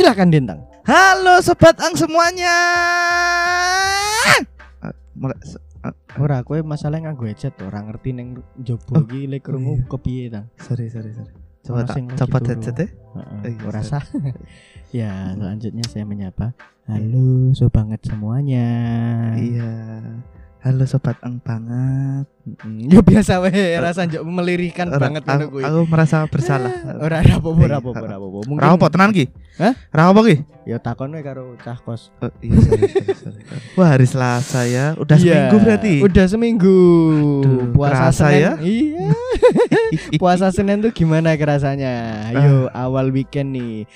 [0.00, 0.64] Silakan Dintang.
[0.88, 2.56] Halo sobat ang semuanya.
[4.80, 4.96] Ah,
[5.84, 9.76] ah, Ora kowe masalah nganggo headset tuh, ora ngerti ning jobo Oh, iki lek krungu
[9.76, 9.84] iya.
[9.84, 10.48] kepiye ta.
[10.56, 11.28] sorry sorry sorry.
[11.60, 12.48] Coba tak lagi turu.
[12.48, 12.88] headset ya.
[12.88, 14.00] Heeh, Eh, ora sah.
[14.88, 16.56] ya, selanjutnya saya menyapa.
[16.88, 18.66] Halo, so banget semuanya.
[19.36, 19.68] Iya.
[20.60, 22.28] Halo sobat ang banget.
[22.44, 23.50] Mm, Ya biasa weh,
[23.80, 25.64] rasa njuk melirihkan Ora- banget ngono aku, kuwi.
[25.64, 26.68] aku merasa bersalah.
[27.00, 28.38] Ora ora apa-apa, ora Iya, apa-apa, ora apa-apa.
[28.44, 29.24] Mungkin Ra apa tenan ki?
[29.56, 29.72] Hah?
[29.88, 30.36] Ra apa ki?
[30.60, 32.12] ya takon wae karo cah kos.
[32.20, 33.42] Oh, iya sorry, sorry, sorry.
[33.74, 34.92] Wah hari Selasa ya.
[34.94, 35.94] Udah Iya, seminggu berarti.
[35.98, 36.78] Udah seminggu.
[37.40, 38.38] Aduh, Puasa Senin.
[38.38, 38.52] ya?
[38.60, 39.06] Iya.
[40.20, 42.28] Puasa Senin tuh gimana kerasanya?
[42.28, 43.88] Ayo awal weekend nih.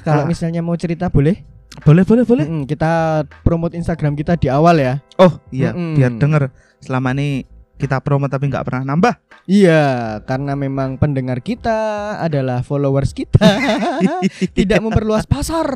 [0.00, 0.28] Kalau Ah.
[0.30, 1.42] misalnya mau cerita boleh?
[1.80, 2.44] Boleh boleh boleh.
[2.44, 5.00] Mm-mm, kita promote Instagram kita di awal ya.
[5.16, 5.96] Oh iya Mm-mm.
[5.96, 6.42] biar denger
[6.82, 7.48] selama ini
[7.82, 9.14] kita promo tapi nggak pernah nambah.
[9.44, 9.82] Iya,
[10.22, 11.74] karena memang pendengar kita
[12.16, 13.42] adalah followers kita.
[14.56, 15.66] Tidak memperluas pasar.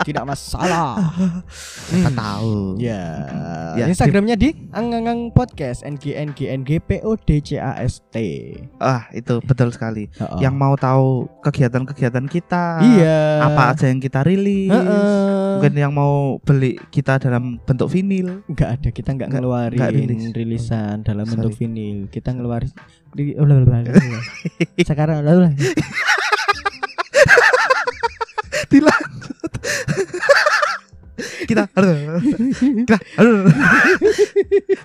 [0.00, 0.96] Tidak masalah.
[1.86, 2.80] Kita tahu.
[2.80, 3.04] Ya,
[3.76, 7.60] Ya, Instagramnya di Anggangang Podcast N G N G N G P O D C
[7.60, 8.16] A S T.
[8.78, 10.08] Ah itu betul sekali.
[10.10, 10.38] Heeh.
[10.40, 12.80] Yang mau tahu kegiatan-kegiatan kita.
[12.80, 13.44] iya.
[13.44, 14.72] Apa aja yang kita rilis.
[14.72, 15.58] Heeh.
[15.58, 18.40] Mungkin yang mau beli kita dalam bentuk vinil.
[18.46, 20.22] Enggak ada, kita enggak Nggak- ngeluarin rilis.
[20.32, 21.34] rilisan dalam Sorry.
[21.34, 21.98] bentuk vinil.
[22.06, 22.70] Kita ngeluarin
[23.14, 24.24] ri- ulah, ulah, ulah, ulah.
[24.88, 25.52] Sekarang ulah, ulah.
[28.68, 29.52] Dilanjut.
[31.48, 31.66] kita
[32.84, 32.98] kita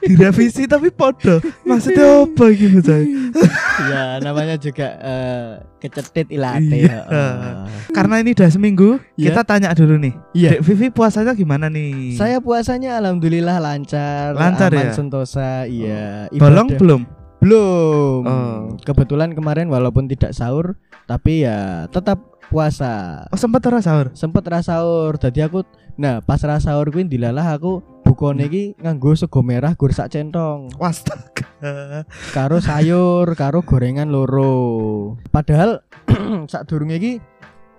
[0.02, 3.04] direvisi tapi podo maksudnya apa gitu coy
[3.92, 6.78] ya namanya juga eh, kecetit ilate.
[6.80, 7.04] Iya.
[7.04, 7.54] heeh.
[7.92, 9.26] karena ini udah seminggu Iya.
[9.30, 10.50] kita tanya dulu nih Iya.
[10.54, 14.94] Dek Vivi puasanya gimana nih Saya puasanya alhamdulillah lancar, Lancar aman ya?
[14.94, 16.28] sentosa, iya.
[16.32, 17.02] bolong Ibadah- belum
[17.44, 18.24] Belum.
[18.24, 18.60] Oh.
[18.80, 22.16] Kebetulan kemarin walaupun tidak sahur, tapi ya tetap
[22.48, 23.28] puasa.
[23.28, 25.18] oh sempat ora sahur Sempet ra sahur.
[25.18, 25.60] Jadi aku
[25.94, 30.70] nah pas ra sahur kuwi dilalah aku bukone iki nganggo sego merah gur sak centong
[30.76, 31.33] wastaga
[32.38, 35.16] karo sayur karo gorengan loro.
[35.32, 35.80] Padahal
[36.52, 37.14] sak durunge iki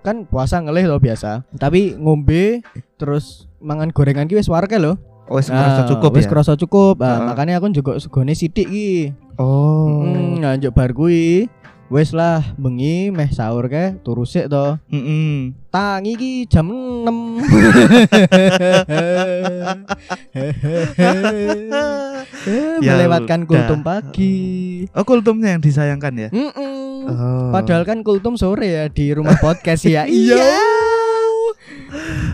[0.05, 1.41] kan puasa ngelih loh biasa.
[1.57, 2.61] Tapi ngombe
[2.97, 4.97] terus mangan gorengan ki wis warke loh.
[5.25, 7.01] oh wis merasa cukup wis ya kerasa cukup.
[7.01, 7.25] Ah, Heeh.
[7.33, 9.09] makanya aku juga segone sithik ki.
[9.41, 11.49] oh Mm, nganjuk bar kuwi
[11.89, 14.77] wis lah bengi meh sahur ke turu sik to.
[14.93, 15.57] Mm-mm.
[15.73, 17.09] Tangi ki jam 6.
[22.79, 24.85] Ya Melewatkan kultum pagi.
[24.91, 27.05] oh kultumnya yang disayangkan ya Mm-mm.
[27.05, 27.49] oh.
[27.49, 30.05] Padahal kan kultum sore ya di rumah podcast ya.
[30.09, 30.41] Iya.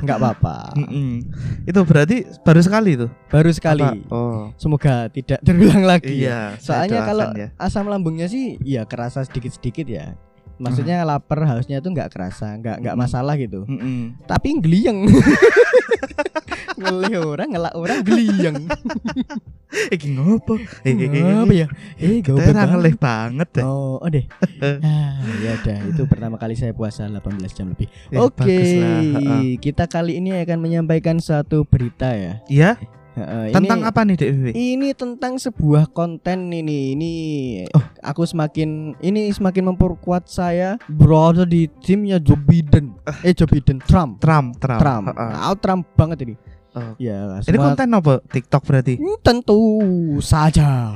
[0.02, 0.74] Enggak apa-apa.
[0.76, 1.22] Mm-mm.
[1.64, 3.86] itu berarti baru sekali tuh Baru sekali.
[3.86, 4.10] Apa?
[4.10, 6.26] oh Semoga tidak terulang lagi.
[6.26, 7.54] iya Soalnya kalau ya.
[7.56, 10.18] asam lambungnya sih ya kerasa sedikit-sedikit ya.
[10.58, 13.66] Maksudnya lapar hausnya itu nggak kerasa, nggak nggak masalah gitu.
[13.66, 14.14] Mm-mm.
[14.26, 15.10] Tapi ngeliyeng.
[16.82, 18.58] Ngelih orang, ngelak orang geliyeng.
[19.96, 20.60] Iki ngopo?
[20.60, 21.68] Apa ya?
[21.96, 23.64] Eh, Kita ngelih banget deh.
[23.64, 24.28] Oh, oh deh.
[24.84, 27.88] ah, ya udah, itu pertama kali saya puasa 18 jam lebih.
[28.12, 28.60] Ya, Oke,
[29.64, 32.44] kita kali ini akan menyampaikan satu berita ya.
[32.52, 32.76] Iya,
[33.12, 34.52] Heeh, tentang ini, apa nih Vivi?
[34.56, 36.96] Ini tentang sebuah konten ini.
[36.96, 37.14] Ini
[37.76, 37.84] Oh.
[38.00, 42.96] aku semakin ini semakin memperkuat saya berada di timnya Joe Biden.
[43.24, 44.24] Eh Joe Biden, Trump.
[44.24, 44.80] Trump, Trump.
[44.80, 45.06] Trump.
[45.20, 46.36] Ah, Trump banget ini.
[46.72, 46.96] Oh.
[46.96, 48.14] Ya, Ini semua- konten apa?
[48.24, 48.96] TikTok berarti?
[48.96, 49.60] Hmm, Tentu
[50.20, 50.96] saja.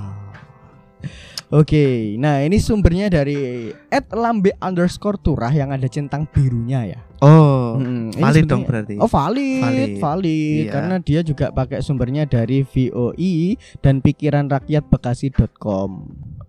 [1.47, 3.69] Oke, nah ini sumbernya dari
[4.09, 6.99] @lambe underscore turah yang ada centang birunya ya.
[7.21, 8.97] Oh, Mm, ini valid dong berarti.
[8.97, 9.91] Oh valid, Valid.
[10.01, 10.73] valid, Iya.
[10.73, 15.91] karena dia juga pakai sumbernya dari VOI dan pikiran rakyat bekasi.com.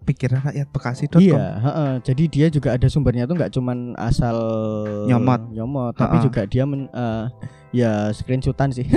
[0.06, 1.18] Pikiran rakyat Bekasi.com.
[1.18, 1.92] Iya, heeh.
[2.06, 4.38] jadi dia juga ada sumbernya tuh nggak cuman asal
[5.10, 5.50] Nyomot.
[5.50, 6.24] nyomot, tapi Heeh.
[6.30, 7.24] juga dia men, eh,
[7.74, 8.86] ya screenshotan sih.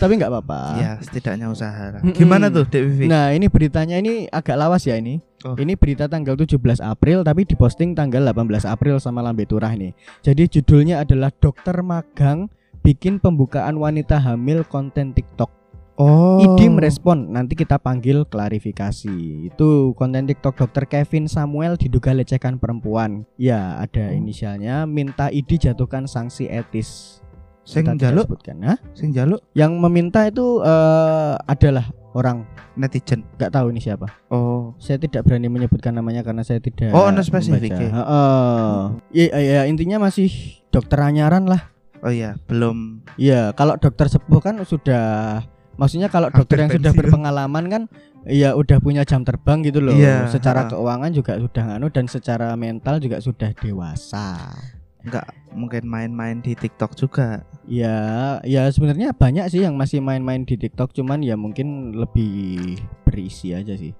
[0.00, 0.60] tapi nggak apa-apa.
[0.78, 2.00] ya, setidaknya usaha lah.
[2.14, 3.10] Gimana tuh Vivi?
[3.10, 5.18] Nah ini beritanya ini agak lawas ya ini.
[5.42, 5.54] Oh.
[5.54, 9.94] Ini berita tanggal 17 April tapi diposting tanggal 18 April sama Lambe Turah nih.
[10.22, 12.50] Jadi judulnya adalah dokter magang
[12.82, 15.50] bikin pembukaan wanita hamil konten TikTok.
[15.98, 16.40] Oh.
[16.40, 19.46] ID merespon nanti kita panggil klarifikasi.
[19.46, 23.26] Itu konten TikTok dokter Kevin Samuel diduga lecehkan perempuan.
[23.34, 24.14] Ya ada Oh.
[24.14, 27.20] inisialnya minta ID jatuhkan sanksi etis.
[27.68, 28.56] Sing sebutkan.
[28.64, 28.78] Hah?
[28.96, 31.84] Sing jaluk Yang meminta itu eh, adalah
[32.16, 33.28] orang netizen.
[33.36, 34.08] nggak tahu ini siapa.
[34.32, 34.72] Oh.
[34.80, 37.84] Saya tidak berani menyebutkan namanya karena saya tidak Oh, ono spesifik membaca.
[37.84, 37.90] ya?
[37.92, 38.76] Heeh.
[39.12, 40.32] Ya, ya, intinya masih
[40.72, 41.68] dokter anyaran lah.
[42.00, 45.42] Oh iya, belum Iya, kalau dokter sepuh kan sudah
[45.78, 47.82] maksudnya kalau dokter Hampir yang sudah berpengalaman kan
[48.26, 49.94] ya udah punya jam terbang gitu loh.
[49.94, 50.74] Iya, secara ha-ha.
[50.74, 54.52] keuangan juga sudah anu dan secara mental juga sudah dewasa.
[54.98, 57.46] nggak mungkin main-main di TikTok juga.
[57.64, 62.76] Ya, ya sebenarnya banyak sih yang masih main-main di TikTok, cuman ya mungkin lebih
[63.06, 63.94] berisi aja sih.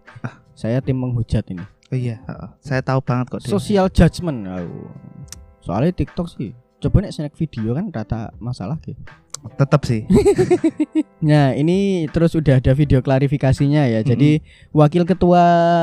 [0.58, 1.64] Saya tim menghujat ini.
[1.88, 2.50] Oh iya, heeh.
[2.60, 3.40] saya tahu banget kok.
[3.46, 4.44] Social judgment.
[4.44, 4.92] Au.
[5.64, 6.52] Soalnya TikTok sih.
[6.82, 9.00] Coba nek snack video kan rata masalah gitu.
[9.56, 10.02] Tetap sih.
[11.18, 14.00] Nah, ini terus udah ada video klarifikasinya ya.
[14.06, 14.38] Jadi
[14.70, 15.42] Wakil Ketua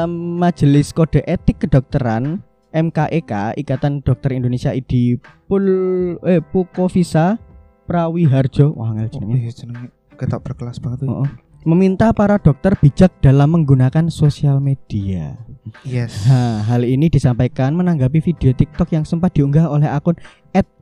[0.10, 2.40] Majelis Kode Etik Kedokteran
[2.72, 5.66] MKEK Ikatan Dokter Indonesia ID Pul
[6.24, 7.36] eh Pukovisa
[7.86, 9.36] Prawiharjo wah ngel Oh, jenenge.
[9.38, 11.07] iya jenenge ketok berkelas banget tuh.
[11.12, 11.30] Oh, oh.
[11.66, 15.36] Meminta para dokter bijak dalam menggunakan sosial media.
[15.84, 16.30] Yes.
[16.30, 20.16] Nah, hal ini disampaikan menanggapi video TikTok yang sempat diunggah oleh akun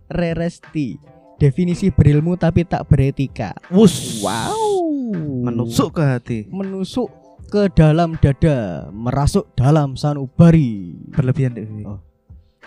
[0.06, 0.94] Reresti.
[1.40, 3.50] Definisi berilmu tapi tak beretika.
[3.72, 4.22] Wus.
[4.22, 5.10] Wow.
[5.42, 6.38] Menusuk ke hati.
[6.46, 7.10] Menusuk
[7.50, 10.94] ke dalam dada, merasuk dalam sanubari.
[11.10, 11.66] Berlebihan deh.
[11.82, 11.98] Oh.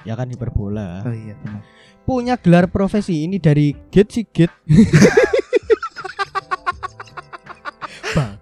[0.03, 1.07] Ya kan hiperbola.
[1.07, 1.63] Oh iya benar.
[2.07, 4.51] Punya gelar profesi ini dari Get Sigit.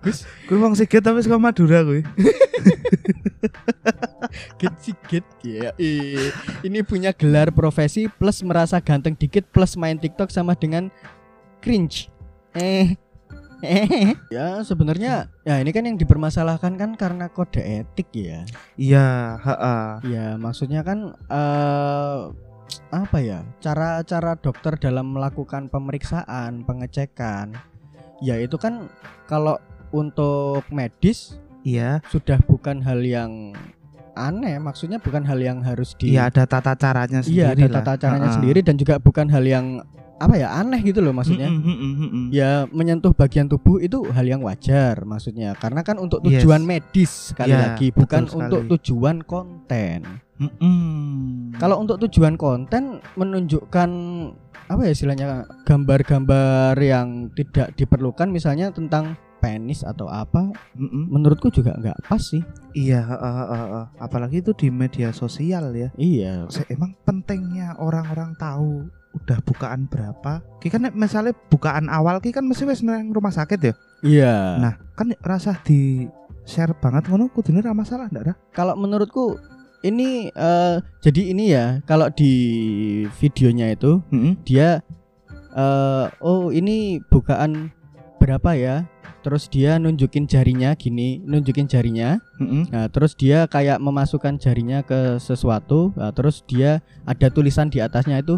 [0.05, 0.21] Bagus.
[0.45, 2.05] Gue wong sigit tapi suka Madura gue.
[4.61, 5.73] Get Sigit ya.
[5.81, 6.29] eh.
[6.61, 10.93] Ini punya gelar profesi plus merasa ganteng dikit plus main TikTok sama dengan
[11.57, 12.13] cringe.
[12.53, 12.93] Eh.
[13.65, 14.13] Eh.
[14.29, 18.45] Ya sebenarnya ya ini kan yang dipermasalahkan kan karena kode etik ya.
[18.77, 19.85] Iya, heeh.
[20.05, 22.19] Ya maksudnya kan eh
[22.93, 23.41] apa ya?
[23.57, 27.57] Cara-cara dokter dalam melakukan pemeriksaan, pengecekan.
[28.21, 28.85] Ya itu kan
[29.25, 29.57] kalau
[29.89, 31.97] untuk medis Iya.
[32.07, 33.57] sudah bukan hal yang
[34.13, 37.93] aneh, maksudnya bukan hal yang harus di Iya ada tata caranya Iya, sendiri ada tata
[37.99, 38.35] caranya Heeh.
[38.37, 39.65] sendiri dan juga bukan hal yang
[40.15, 41.51] apa ya aneh gitu loh maksudnya.
[41.51, 42.31] Mm-mm.
[42.31, 46.39] Ya menyentuh bagian tubuh itu hal yang wajar maksudnya karena kan untuk Yes.
[46.39, 48.71] tujuan medis sekali Iya, lagi bukan untuk sekali.
[48.79, 49.99] tujuan konten.
[50.39, 51.55] Mm-mm.
[51.57, 53.89] Kalau untuk tujuan konten menunjukkan
[54.65, 55.27] apa ya istilahnya
[55.61, 61.13] gambar-gambar yang tidak diperlukan misalnya tentang penis atau apa Mm-mm.
[61.13, 62.41] menurutku juga nggak pas sih.
[62.73, 63.85] Iya, heeh, heeh, heeh.
[64.01, 65.93] apalagi itu di media sosial ya.
[65.93, 66.49] Iya.
[66.49, 70.41] Se- Emang pentingnya orang-orang tahu udah bukaan berapa?
[70.57, 73.73] Ki kan misalnya bukaan awal ki kan mesti wis nang rumah sakit ya.
[74.01, 74.35] Iya.
[74.57, 76.09] Nah, kan rasa di
[76.43, 78.37] share banget ngono kudune ra masalah ndak dah?
[78.49, 79.37] kalau menurutku
[79.81, 82.33] ini eh, jadi ini ya kalau di
[83.17, 84.33] videonya itu Heeh.
[84.45, 84.69] dia
[85.55, 87.73] eh oh ini bukaan
[88.19, 88.75] berapa ya
[89.25, 92.69] terus dia nunjukin jarinya gini nunjukin jarinya Heeh.
[92.69, 98.21] nah terus dia kayak memasukkan jarinya ke sesuatu nah, terus dia ada tulisan di atasnya
[98.21, 98.37] itu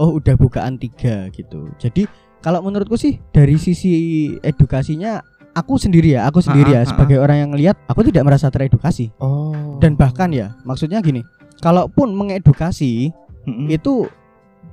[0.00, 2.08] oh udah bukaan tiga gitu jadi
[2.40, 3.92] kalau menurutku sih dari sisi
[4.40, 5.20] edukasinya
[5.52, 6.88] aku sendiri ya aku sendiri Ah, ya ah, ah.
[6.88, 9.76] sebagai orang yang lihat aku tidak merasa teredukasi Oh.
[9.84, 11.20] dan bahkan ya maksudnya gini
[11.60, 13.12] kalaupun mengedukasi
[13.44, 13.76] Heeh.
[13.76, 14.08] itu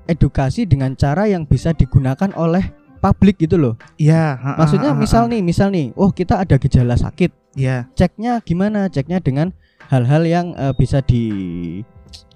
[0.08, 3.74] edukasi dengan cara yang bisa digunakan oleh publik gitu loh.
[3.98, 7.34] Iya, maksudnya misal nih misal nih oh kita ada gejala sakit.
[7.52, 7.92] Iya.
[8.00, 8.88] ceknya gimana?
[8.88, 9.52] Ceknya dengan
[9.92, 11.24] hal-hal yang eh, bisa di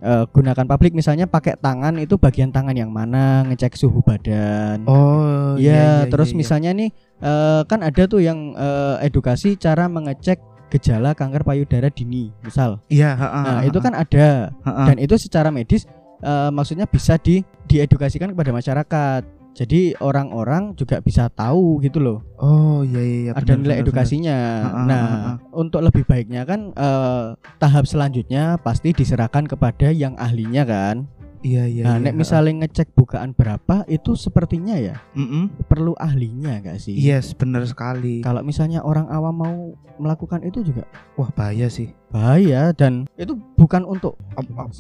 [0.03, 0.91] eh, gunakan publik.
[0.91, 3.48] Misalnya pakai tangan itu bagian tangan yang mana?
[3.48, 4.84] Ngecek suhu badan.
[4.89, 6.39] Oh, ya iya, iya, terus iya, iya.
[6.41, 6.89] misalnya nih
[7.24, 10.41] eh, kan ada tuh yang eh, edukasi cara mengecek
[10.74, 12.84] gejala kanker payudara dini misal.
[12.91, 14.51] Iya, nah itu kan ada.
[14.65, 15.88] Dan itu secara medis
[16.19, 19.22] eh, maksudnya bisa di diedukasikan kepada masyarakat
[19.55, 22.19] Jadi orang-orang juga bisa tahu gitu loh.
[22.35, 23.31] Oh iya iya iya.
[23.31, 24.38] ada benar, nilai benar, edukasinya.
[24.38, 25.35] Ah, ah, nah, ah, ah.
[25.55, 31.07] untuk lebih baiknya kan eh, tahap selanjutnya pasti diserahkan kepada yang ahlinya kan.
[31.45, 31.83] Iya iya.
[31.85, 35.69] nah, iya, nek misalnya ngecek bukaan berapa itu sepertinya ya Mm-mm.
[35.69, 36.97] perlu ahlinya gak sih?
[36.97, 38.25] Yes, benar sekali.
[38.25, 39.57] Kalau misalnya orang awam mau
[40.01, 40.89] melakukan itu juga
[41.21, 41.93] Wah, bahaya sih.
[42.09, 44.17] bahaya dan itu bukan untuk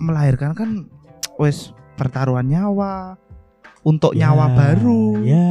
[0.01, 0.89] melahirkan kan
[1.37, 1.69] wes
[2.01, 3.13] pertaruhan nyawa
[3.85, 5.03] untuk nyawa Ya, baru.
[5.21, 5.49] Ya.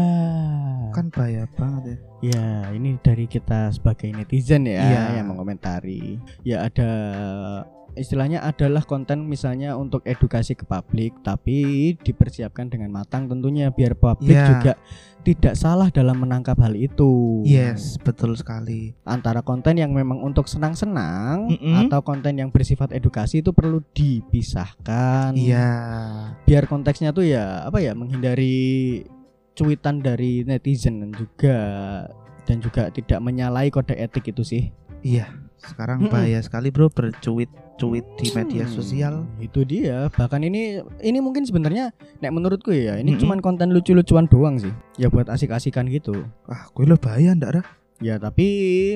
[0.91, 1.97] Kan bahaya banget ya.
[2.25, 5.03] Ya, ini dari kita sebagai netizen ya Iya.
[5.23, 6.19] yang mengomentari.
[6.43, 6.91] Ya ada
[7.95, 14.35] istilahnya adalah konten misalnya untuk edukasi ke publik tapi dipersiapkan dengan matang tentunya biar publik
[14.35, 14.47] Iya.
[14.51, 14.73] juga
[15.25, 17.41] tidak salah dalam menangkap hal itu.
[17.49, 18.93] Yes, betul sekali.
[19.09, 21.89] Antara konten yang memang untuk senang-senang Mm-mm.
[21.89, 25.33] atau konten yang bersifat edukasi itu perlu dipisahkan.
[25.33, 25.71] Iya.
[26.45, 29.01] Biar konteksnya tuh ya apa ya menghindari
[29.57, 31.57] cuitan dari netizen dan juga
[32.45, 34.65] dan juga tidak menyalahi kode etik itu sih.
[35.01, 35.33] Iya.
[35.57, 36.13] Sekarang Mm-mm.
[36.13, 36.93] bahaya sekali, Bro,
[37.75, 39.15] bercuit-cuit di media Hmm, sosial.
[39.43, 40.07] Itu dia.
[40.15, 41.91] Bahkan ini ini mungkin sebenarnya
[42.23, 43.21] nek menurutku ya, ini Mm-mm.
[43.21, 44.71] cuman konten lucu-lucuan doang sih.
[44.97, 46.23] Ya buat asik-asikan gitu.
[46.47, 47.67] Ah, gue lo bahaya ndak dah?
[48.03, 48.47] Ya tapi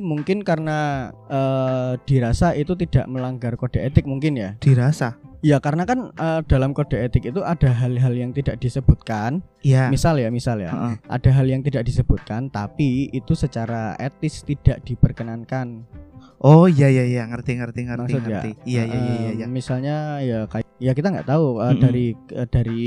[0.03, 4.55] mungkin karena eh, dirasa itu tidak melanggar kode etik mungkin ya.
[4.63, 5.19] Dirasa.
[5.39, 9.39] Ya karena kan eh, dalam kode etik itu ada hal-hal yang tidak disebutkan.
[9.63, 9.87] Iya.
[9.87, 10.71] Misal ya, misal ya.
[10.75, 10.95] Heeh.
[11.07, 15.87] Ada hal yang tidak disebutkan tapi itu secara etis tidak diperkenankan.
[16.41, 18.51] Oh iya iya iya ngerti ngerti ngerti Maksud ya, ngerti.
[18.65, 19.29] Iya iya iya iya.
[19.29, 19.47] Eh, iya.
[19.51, 21.81] Misalnya ya kayak ya kita nggak tahu eh, Mm-mm.
[21.83, 22.87] dari eh, dari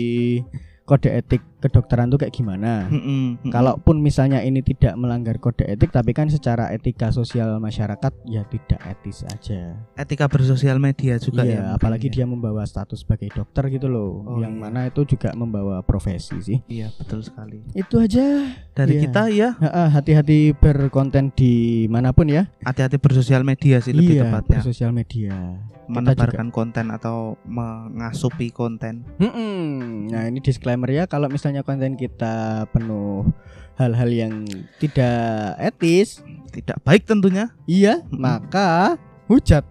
[0.91, 2.91] kode etik kedokteran tuh kayak gimana.
[2.91, 3.51] Mm-mm, mm-mm.
[3.53, 8.81] Kalaupun misalnya ini tidak melanggar kode etik tapi kan secara etika sosial masyarakat ya tidak
[8.83, 9.79] etis aja.
[9.95, 11.79] etika bersosial media juga iya, ya.
[11.79, 12.13] apalagi ya.
[12.19, 14.25] dia membawa status sebagai dokter gitu loh.
[14.25, 14.61] Oh, yang iya.
[14.67, 16.59] mana itu juga membawa profesi sih.
[16.67, 17.63] Iya, betul sekali.
[17.71, 18.51] Itu aja.
[18.75, 19.01] Dari Iya.
[19.07, 19.49] kita ya,
[19.93, 22.49] Hati-hati berkonten di mana pun ya.
[22.65, 24.59] hati-hati bersosial media sih lebih iya, tepatnya.
[24.59, 25.61] bersosial media.
[25.91, 29.03] Menebarkan konten atau mengasupi konten.
[29.19, 30.07] Mm-mm.
[30.07, 33.27] Nah ini disclaimer ya kalau misalnya konten kita penuh
[33.75, 34.33] hal-hal yang
[34.77, 36.21] tidak etis,
[36.51, 37.49] Tidak baik tentunya.
[37.65, 38.17] iya Mm-mm.
[38.17, 38.97] maka
[39.29, 39.63] hujat.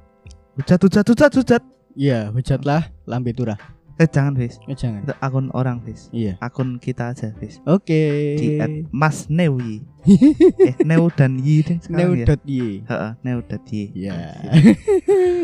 [0.58, 1.62] Hujat hujat hujat hujat.
[1.96, 3.58] Iya hujatlah lambe turah.
[4.00, 4.56] Eh jangan, Fis.
[4.64, 5.04] Oh, jangan.
[5.04, 6.08] Itu akun orang, Fis.
[6.08, 6.40] Iya.
[6.40, 7.60] Akun kita aja, Fis.
[7.68, 8.32] Oke.
[8.40, 9.84] Di at Mas Newi.
[10.64, 12.24] eh, Neu dan Yi deh sekarang ya.
[12.24, 12.80] Neu.y.
[12.88, 13.84] Heeh, Neu dan Yi.
[14.08, 14.16] Ya.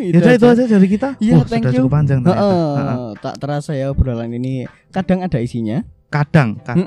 [0.08, 1.08] Yaudah itu aja dari kita.
[1.20, 1.78] Iya, Wah, thank sudah you.
[1.84, 2.40] cukup panjang ternyata.
[2.40, 3.10] Heeh, Heeh.
[3.20, 5.84] tak terasa ya obrolan ini kadang ada isinya.
[6.06, 6.86] Kadang, kadang.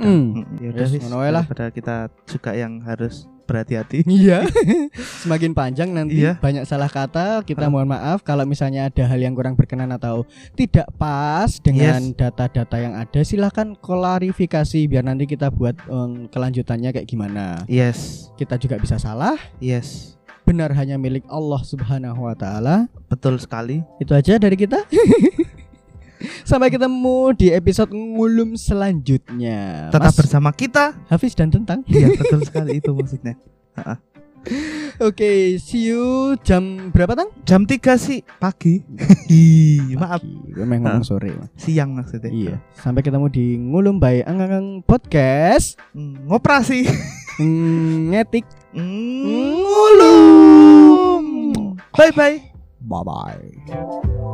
[0.57, 1.01] Yaudah, Yes, Fis.
[1.03, 1.43] ngono wae lah.
[1.43, 4.05] Daripada kita juga yang harus berhati-hati.
[4.07, 4.45] Iya.
[5.25, 6.37] Semakin panjang nanti Iya.
[6.37, 7.41] banyak salah kata.
[7.43, 7.73] Kita Heeh.
[7.73, 10.23] mohon maaf kalau misalnya ada hal yang kurang berkenan atau
[10.53, 13.19] tidak pas dengan data-data yang ada.
[13.19, 17.65] Silahkan klarifikasi biar nanti kita buat em, kelanjutannya kayak gimana.
[17.65, 19.35] Yes, Kita juga bisa salah.
[19.59, 20.15] yes.
[20.47, 22.89] Benar hanya milik Allah Subhanahu wa taala.
[23.05, 23.85] Betul sekali.
[24.01, 24.81] Itu aja dari kita.
[26.49, 29.93] Sampai ketemu di episode ngulum selanjutnya.
[29.93, 30.97] Tetap Mas bersama kita.
[31.05, 31.85] Hafiz dan tentang.
[31.85, 33.37] Iya, betul sekali itu maksudnya.
[34.97, 37.29] Oke, see you jam berapa tang?
[37.45, 38.81] Jam 3 sih pagi.
[39.93, 40.33] Maaf, Pagi.
[40.49, 41.37] Gue main ngomong sore.
[41.53, 42.33] Siang maksudnya.
[42.33, 42.57] Iya.
[42.73, 45.77] Sampai ketemu di ngulum by Anggang Podcast.
[45.93, 46.89] Hmm, ngoperasi.
[48.09, 48.49] Ngetik.
[48.73, 51.25] Hmm, Ngulum.
[51.93, 52.41] Bye bye.
[52.81, 54.25] Bye bye.